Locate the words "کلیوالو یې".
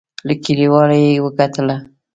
0.43-1.21